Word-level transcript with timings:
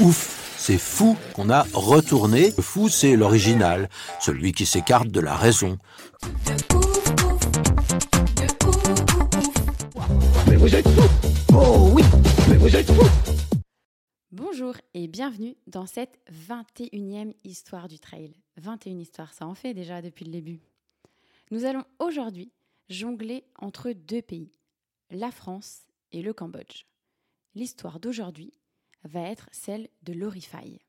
Ouf, 0.00 0.54
c'est 0.56 0.78
fou 0.78 1.16
qu'on 1.34 1.50
a 1.50 1.62
retourné. 1.74 2.52
Le 2.56 2.62
fou, 2.62 2.88
c'est 2.88 3.16
l'original, 3.16 3.88
celui 4.20 4.52
qui 4.52 4.64
s'écarte 4.64 5.08
de 5.08 5.18
la 5.18 5.34
raison. 5.34 5.76
Bonjour 14.30 14.74
et 14.94 15.08
bienvenue 15.08 15.56
dans 15.66 15.86
cette 15.86 16.16
21e 16.30 17.34
histoire 17.42 17.88
du 17.88 17.98
trail. 17.98 18.36
21 18.56 18.98
histoires, 18.98 19.32
ça 19.32 19.46
en 19.46 19.54
fait 19.56 19.74
déjà 19.74 20.00
depuis 20.00 20.24
le 20.24 20.30
début. 20.30 20.60
Nous 21.50 21.64
allons 21.64 21.84
aujourd'hui 21.98 22.52
jongler 22.88 23.42
entre 23.58 23.90
deux 23.90 24.22
pays, 24.22 24.52
la 25.10 25.32
France 25.32 25.80
et 26.12 26.22
le 26.22 26.32
Cambodge. 26.32 26.84
L'histoire 27.56 27.98
d'aujourd'hui 27.98 28.52
va 29.04 29.22
être 29.22 29.48
celle 29.52 29.88
de 30.02 30.12
l'Orify. 30.12 30.80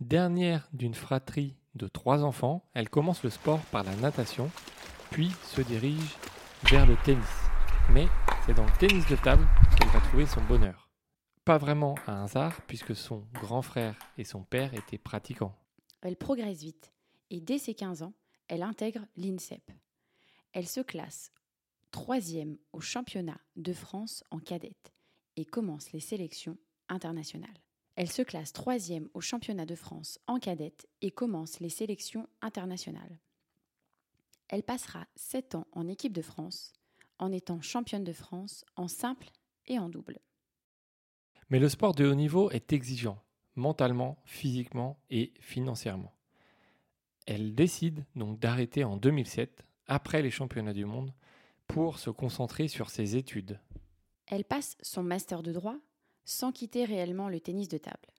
Dernière 0.00 0.68
d'une 0.72 0.94
fratrie 0.94 1.56
de 1.74 1.88
trois 1.88 2.24
enfants, 2.24 2.68
elle 2.74 2.88
commence 2.88 3.22
le 3.22 3.30
sport 3.30 3.60
par 3.66 3.84
la 3.84 3.94
natation, 3.96 4.50
puis 5.10 5.30
se 5.44 5.60
dirige 5.60 6.16
vers 6.64 6.86
le 6.86 6.96
tennis. 7.04 7.24
Mais 7.92 8.06
c'est 8.44 8.54
dans 8.54 8.64
le 8.64 8.78
tennis 8.78 9.06
de 9.08 9.16
table 9.16 9.46
qu'elle 9.78 9.88
va 9.88 10.00
trouver 10.00 10.26
son 10.26 10.42
bonheur. 10.42 10.90
Pas 11.44 11.58
vraiment 11.58 11.94
un 12.06 12.24
hasard, 12.24 12.60
puisque 12.66 12.96
son 12.96 13.24
grand 13.32 13.62
frère 13.62 13.96
et 14.18 14.24
son 14.24 14.42
père 14.42 14.74
étaient 14.74 14.98
pratiquants. 14.98 15.54
Elle 16.02 16.16
progresse 16.16 16.60
vite 16.60 16.92
et 17.30 17.40
dès 17.40 17.58
ses 17.58 17.74
15 17.74 18.02
ans, 18.02 18.14
elle 18.48 18.62
intègre 18.62 19.06
l'INSEP. 19.16 19.70
Elle 20.52 20.66
se 20.66 20.80
classe 20.80 21.32
troisième 21.90 22.58
au 22.72 22.80
championnat 22.80 23.40
de 23.56 23.72
France 23.72 24.22
en 24.30 24.38
cadette 24.38 24.92
et 25.36 25.44
commence 25.44 25.92
les 25.92 26.00
sélections 26.00 26.58
internationales. 26.88 27.62
Elle 27.96 28.10
se 28.10 28.22
classe 28.22 28.52
troisième 28.52 29.08
au 29.14 29.20
championnat 29.20 29.66
de 29.66 29.74
France 29.74 30.18
en 30.26 30.38
cadette 30.38 30.86
et 31.00 31.10
commence 31.10 31.60
les 31.60 31.70
sélections 31.70 32.28
internationales. 32.42 33.18
Elle 34.48 34.62
passera 34.62 35.06
sept 35.16 35.54
ans 35.54 35.66
en 35.72 35.88
équipe 35.88 36.12
de 36.12 36.22
France 36.22 36.72
en 37.18 37.32
étant 37.32 37.60
championne 37.62 38.04
de 38.04 38.12
France 38.12 38.64
en 38.76 38.88
simple 38.88 39.30
et 39.66 39.78
en 39.78 39.88
double. 39.88 40.18
Mais 41.48 41.58
le 41.58 41.68
sport 41.68 41.94
de 41.94 42.06
haut 42.06 42.14
niveau 42.14 42.50
est 42.50 42.72
exigeant, 42.72 43.22
mentalement, 43.54 44.18
physiquement 44.24 44.98
et 45.10 45.32
financièrement. 45.40 46.12
Elle 47.26 47.54
décide 47.54 48.04
donc 48.14 48.38
d'arrêter 48.38 48.84
en 48.84 48.96
2007, 48.96 49.64
après 49.86 50.22
les 50.22 50.30
championnats 50.30 50.72
du 50.72 50.84
monde, 50.84 51.12
pour 51.66 51.98
se 51.98 52.10
concentrer 52.10 52.68
sur 52.68 52.90
ses 52.90 53.16
études. 53.16 53.58
Elle 54.26 54.44
passe 54.44 54.76
son 54.82 55.02
master 55.02 55.42
de 55.42 55.52
droit 55.52 55.76
sans 56.26 56.52
quitter 56.52 56.84
réellement 56.84 57.30
le 57.30 57.40
tennis 57.40 57.68
de 57.68 57.78
table. 57.78 58.12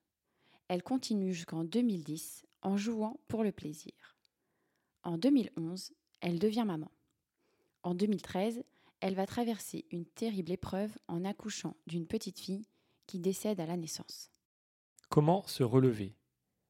Elle 0.69 0.81
continue 0.81 1.33
jusqu'en 1.33 1.63
2010 1.63 2.45
en 2.63 2.75
jouant 2.75 3.19
pour 3.27 3.43
le 3.43 3.51
plaisir. 3.51 3.93
En 5.03 5.17
2011, 5.17 5.93
elle 6.21 6.39
devient 6.39 6.65
maman. 6.65 6.91
En 7.83 7.93
2013, 7.93 8.63
elle 8.99 9.13
va 9.13 9.27
traverser 9.27 9.85
une 9.91 10.05
terrible 10.05 10.51
épreuve 10.51 10.97
en 11.07 11.23
accouchant 11.23 11.75
d'une 11.85 12.07
petite 12.07 12.39
fille 12.39 12.65
qui 13.05 13.19
décède 13.19 13.59
à 13.59 13.65
la 13.65 13.77
naissance. 13.77 14.31
Comment 15.09 15.45
se 15.47 15.63
relever? 15.63 16.15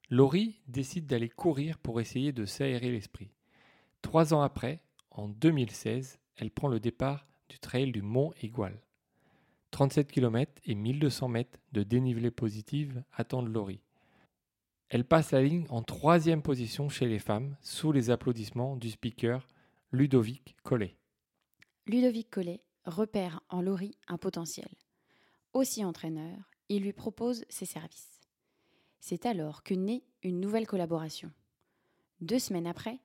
Laurie 0.10 0.60
décide 0.68 1.08
d'aller 1.08 1.30
courir 1.30 1.78
pour 1.80 2.00
essayer 2.00 2.32
de 2.32 2.46
s'aérer 2.46 2.92
l'esprit. 2.92 3.32
Trois 4.02 4.34
ans 4.34 4.42
après, 4.42 4.82
en 5.12 5.28
2016, 5.28 6.20
elle 6.36 6.52
prend 6.52 6.68
le 6.68 6.80
départ 6.80 7.26
du 7.50 7.60
trail 7.60 7.92
du 7.92 8.02
Mont 8.02 8.34
Égual. 8.42 8.80
37 9.72 10.12
km 10.12 10.52
et 10.66 10.76
1200 10.76 11.28
mètres 11.28 11.60
de 11.72 11.84
dénivelé 11.84 12.32
positif 12.32 12.94
attendent 13.14 13.54
Laurie. 13.54 13.82
Elle 14.90 15.04
passe 15.04 15.32
la 15.32 15.42
ligne 15.42 15.66
en 15.70 15.84
troisième 15.84 16.42
position 16.42 16.88
chez 16.88 17.08
les 17.08 17.20
femmes, 17.20 17.58
sous 17.62 17.92
les 17.92 18.10
applaudissements 18.10 18.78
du 18.78 18.90
speaker 18.90 19.46
Ludovic 19.92 20.56
Collet. 20.64 20.96
Ludovic 21.86 22.30
Collet 22.30 22.64
repère 22.86 23.42
en 23.50 23.62
Laurie 23.62 23.98
un 24.08 24.18
potentiel. 24.18 24.70
Aussi 25.54 25.84
entraîneur, 25.84 26.38
il 26.70 26.84
lui 26.84 26.94
propose 26.94 27.44
ses 27.50 27.66
services. 27.66 28.22
C'est 29.00 29.26
alors 29.26 29.64
que 29.64 29.74
naît 29.74 30.04
une 30.24 30.40
nouvelle 30.40 30.68
collaboration. 30.68 31.32
Deux 32.22 32.40
semaines 32.40 32.68
après, 32.68 33.00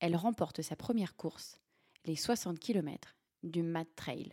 elle 0.00 0.16
remporte 0.16 0.62
sa 0.62 0.76
première 0.76 1.16
course, 1.16 1.60
les 2.04 2.16
60 2.16 2.58
km 2.58 3.16
du 3.42 3.62
Mad 3.62 3.86
Trail. 3.96 4.32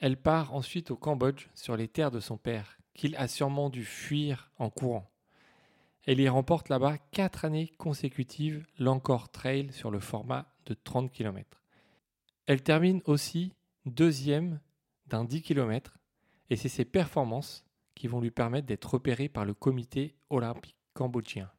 Elle 0.00 0.16
part 0.16 0.54
ensuite 0.54 0.90
au 0.90 0.96
Cambodge 0.96 1.48
sur 1.54 1.76
les 1.76 1.86
terres 1.86 2.10
de 2.10 2.20
son 2.20 2.38
père, 2.38 2.78
qu'il 2.94 3.14
a 3.16 3.28
sûrement 3.28 3.68
dû 3.68 3.84
fuir 3.84 4.50
en 4.58 4.70
courant. 4.70 5.10
Elle 6.06 6.20
y 6.20 6.28
remporte 6.28 6.70
là-bas 6.70 6.96
quatre 7.12 7.44
années 7.44 7.68
consécutives 7.76 8.66
l'Encore 8.78 9.30
Trail 9.30 9.70
sur 9.72 9.90
le 9.90 10.00
format 10.00 10.46
de 10.64 10.74
30 10.74 11.12
km. 11.12 11.62
Elle 12.46 12.62
termine 12.62 13.02
aussi 13.04 13.52
deuxième 13.84 14.60
d'un 15.06 15.24
10 15.24 15.42
km 15.42 15.98
et 16.48 16.56
c'est 16.56 16.70
ses 16.70 16.86
performances 16.86 17.66
qui 17.94 18.06
vont 18.06 18.20
lui 18.20 18.30
permettre 18.30 18.66
d'être 18.66 18.94
repérée 18.94 19.28
par 19.28 19.44
le 19.44 19.52
comité 19.52 20.16
olympique 20.30 20.76
cambodgien. 20.94 21.50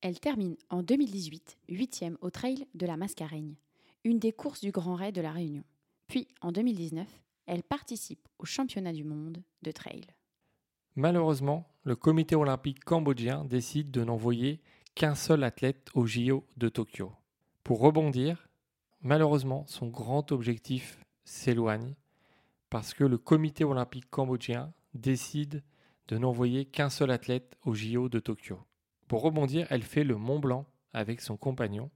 Elle 0.00 0.20
termine 0.20 0.56
en 0.70 0.82
2018 0.82 1.58
huitième 1.68 2.16
au 2.20 2.30
Trail 2.30 2.66
de 2.74 2.86
la 2.86 2.96
Mascareigne, 2.96 3.56
une 4.04 4.20
des 4.20 4.32
courses 4.32 4.60
du 4.60 4.70
Grand 4.70 4.94
Raid 4.94 5.14
de 5.14 5.20
la 5.20 5.32
Réunion. 5.32 5.64
Puis 6.06 6.28
en 6.40 6.52
2019, 6.52 7.06
elle 7.46 7.62
participe 7.62 8.28
au 8.38 8.44
championnat 8.44 8.92
du 8.92 9.04
monde 9.04 9.42
de 9.62 9.70
trail. 9.70 10.02
Malheureusement, 10.94 11.66
le 11.84 11.96
comité 11.96 12.36
olympique 12.36 12.84
cambodgien 12.84 13.44
décide 13.44 13.90
de 13.90 14.04
n'envoyer 14.04 14.60
qu'un 14.94 15.14
seul 15.14 15.42
athlète 15.42 15.88
au 15.94 16.06
JO 16.06 16.46
de 16.56 16.68
Tokyo. 16.68 17.12
Pour 17.64 17.80
rebondir, 17.80 18.48
malheureusement, 19.00 19.64
son 19.66 19.88
grand 19.88 20.32
objectif 20.32 20.98
s'éloigne 21.24 21.94
parce 22.68 22.94
que 22.94 23.04
le 23.04 23.18
comité 23.18 23.64
olympique 23.64 24.08
cambodgien 24.10 24.72
décide 24.94 25.62
de 26.08 26.18
n'envoyer 26.18 26.64
qu'un 26.64 26.90
seul 26.90 27.10
athlète 27.10 27.56
au 27.64 27.74
JO 27.74 28.08
de 28.08 28.18
Tokyo. 28.18 28.58
Pour 29.08 29.22
rebondir, 29.22 29.66
elle 29.70 29.82
fait 29.82 30.04
le 30.04 30.16
Mont 30.16 30.38
Blanc 30.38 30.66
avec 30.92 31.20
son 31.20 31.36
compagnon. 31.36 31.90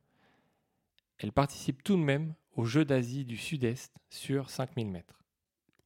Elle 1.19 1.33
participe 1.33 1.83
tout 1.83 1.97
de 1.97 2.03
même 2.03 2.35
aux 2.55 2.65
Jeux 2.65 2.85
d'Asie 2.85 3.25
du 3.25 3.37
Sud-Est 3.37 3.95
sur 4.11 4.51
5000 4.51 4.91
mètres. 4.91 5.26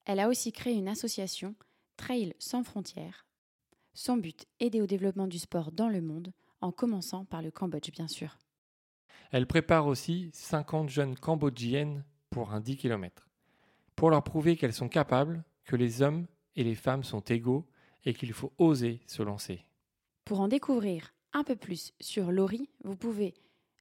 Elle 0.04 0.20
a 0.20 0.28
aussi 0.28 0.52
créé 0.52 0.74
une 0.74 0.88
association, 0.88 1.54
Trail 1.96 2.34
sans 2.38 2.64
frontières. 2.64 3.26
Son 3.92 4.16
but, 4.16 4.46
aider 4.58 4.80
au 4.80 4.86
développement 4.86 5.26
du 5.26 5.38
sport 5.38 5.72
dans 5.72 5.88
le 5.88 6.00
monde, 6.00 6.32
en 6.60 6.72
commençant 6.72 7.24
par 7.24 7.42
le 7.42 7.50
Cambodge, 7.50 7.90
bien 7.90 8.08
sûr. 8.08 8.38
Elle 9.30 9.46
prépare 9.46 9.86
aussi 9.86 10.30
50 10.32 10.88
jeunes 10.88 11.16
cambodgiennes 11.16 12.04
pour 12.30 12.52
un 12.52 12.60
10 12.60 12.76
km, 12.76 13.28
pour 13.96 14.10
leur 14.10 14.24
prouver 14.24 14.56
qu'elles 14.56 14.72
sont 14.72 14.88
capables, 14.88 15.44
que 15.64 15.76
les 15.76 16.02
hommes 16.02 16.26
et 16.56 16.64
les 16.64 16.74
femmes 16.74 17.04
sont 17.04 17.20
égaux 17.20 17.66
et 18.04 18.14
qu'il 18.14 18.32
faut 18.32 18.52
oser 18.58 19.02
se 19.06 19.22
lancer. 19.22 19.66
Pour 20.24 20.40
en 20.40 20.48
découvrir 20.48 21.14
un 21.32 21.44
peu 21.44 21.56
plus 21.56 21.92
sur 22.00 22.32
Laurie, 22.32 22.70
vous 22.84 22.96
pouvez 22.96 23.34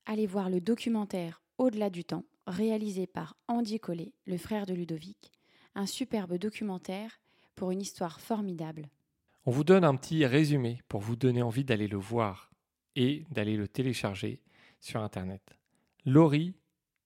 aller 0.06 0.28
voir 0.28 0.50
le 0.50 0.62
documentaire 0.62 1.42
Au-delà 1.58 1.90
du 1.90 2.04
temps, 2.04 2.26
réalisé 2.48 3.08
par 3.08 3.36
Andy 3.48 3.80
Collet, 3.80 4.14
le 4.26 4.38
frère 4.38 4.66
de 4.66 4.74
Ludovic, 4.74 5.32
un 5.76 5.86
superbe 5.86 6.38
documentaire 6.38 7.20
pour 7.56 7.72
une 7.72 7.82
histoire 7.82 8.20
formidable. 8.20 8.90
On 9.46 9.52
vous 9.52 9.64
donne 9.64 9.84
un 9.84 9.96
petit 9.96 10.26
résumé 10.26 10.82
pour 10.88 11.02
vous 11.02 11.16
donner 11.16 11.42
envie 11.42 11.64
d'aller 11.64 11.88
le 11.88 11.98
voir 11.98 12.52
et 12.96 13.26
d'aller 13.32 13.58
le 13.58 13.68
télécharger 13.68 14.42
sur 14.80 15.02
Internet. 15.02 15.58
Laurie 16.06 16.56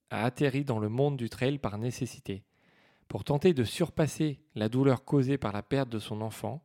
a 0.10 0.26
atterri 0.26 0.64
dans 0.64 0.80
le 0.80 0.90
monde 0.90 1.18
du 1.18 1.30
trail 1.30 1.58
par 1.58 1.78
nécessité. 1.78 2.44
Pour 3.08 3.24
tenter 3.24 3.54
de 3.54 3.64
surpasser 3.64 4.40
la 4.56 4.70
douleur 4.70 5.04
causée 5.04 5.38
par 5.38 5.52
la 5.54 5.64
perte 5.64 5.90
de 5.90 6.00
son 6.00 6.22
enfant, 6.22 6.64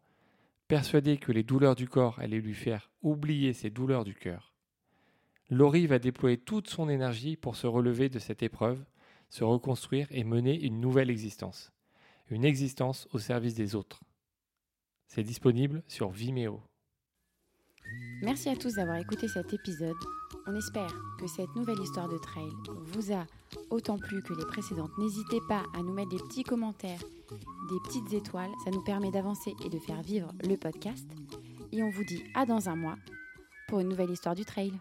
persuadée 0.66 1.16
que 1.16 1.32
les 1.32 1.42
douleurs 1.42 1.74
du 1.74 1.88
corps 1.88 2.18
allaient 2.18 2.40
lui 2.40 2.54
faire 2.54 2.90
oublier 3.02 3.52
ses 3.52 3.70
douleurs 3.70 4.04
du 4.04 4.14
cœur. 4.14 4.52
Laurie 5.50 5.86
va 5.86 5.98
déployer 5.98 6.36
toute 6.36 6.68
son 6.68 6.90
énergie 6.90 7.36
pour 7.36 7.56
se 7.56 7.66
relever 7.66 8.10
de 8.10 8.18
cette 8.18 8.42
épreuve, 8.42 8.84
se 9.30 9.44
reconstruire 9.44 10.06
et 10.10 10.24
mener 10.24 10.60
une 10.60 10.80
nouvelle 10.80 11.10
existence. 11.10 11.72
Une 12.30 12.44
existence 12.44 13.08
au 13.12 13.19
service 13.19 13.54
des 13.54 13.75
autres. 13.75 14.00
C'est 15.06 15.22
disponible 15.22 15.82
sur 15.86 16.10
Vimeo. 16.10 16.62
Merci 18.22 18.48
à 18.48 18.56
tous 18.56 18.75
d'avoir 18.75 18.98
écouté 18.98 19.28
cet 19.28 19.52
épisode. 19.52 19.96
On 20.46 20.54
espère 20.54 20.92
que 21.19 21.26
cette 21.26 21.54
nouvelle 21.56 21.80
histoire 21.80 22.08
de 22.08 22.19
trail 22.19 22.50
vous 22.84 23.12
a 23.12 23.26
autant 23.70 23.98
plu 23.98 24.22
que 24.22 24.34
les 24.34 24.44
précédentes. 24.44 24.90
N'hésitez 24.98 25.40
pas 25.48 25.62
à 25.75 25.78
nous 25.78 25.92
mettre 25.92 26.10
des 26.10 26.19
petits 26.19 26.42
commentaires, 26.42 27.00
des 27.00 27.80
petites 27.84 28.12
étoiles. 28.12 28.50
Ça 28.64 28.70
nous 28.70 28.82
permet 28.82 29.10
d'avancer 29.10 29.54
et 29.64 29.70
de 29.70 29.78
faire 29.78 30.02
vivre 30.02 30.32
le 30.42 30.56
podcast. 30.56 31.06
Et 31.72 31.82
on 31.82 31.90
vous 31.90 32.04
dit 32.04 32.24
à 32.34 32.44
dans 32.44 32.69
un 32.69 32.76
mois 32.76 32.96
pour 33.69 33.81
une 33.81 33.88
nouvelle 33.88 34.10
histoire 34.10 34.34
du 34.34 34.44
trail. 34.44 34.72